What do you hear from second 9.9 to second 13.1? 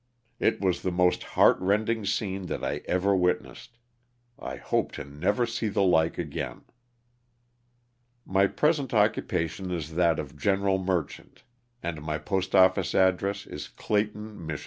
that of general merchant, and my post office